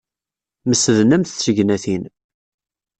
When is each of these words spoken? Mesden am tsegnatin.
Mesden 0.67 1.11
am 1.15 1.23
tsegnatin. 1.25 2.03